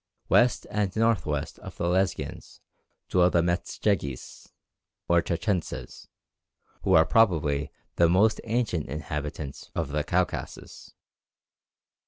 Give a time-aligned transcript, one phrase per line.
[0.29, 2.59] West and north west of the Lesghians
[3.07, 4.47] dwell the Metzdjeghis,
[5.07, 6.07] or Tchetchentses,
[6.81, 10.95] who are probably the most ancient inhabitants of the Caucasus.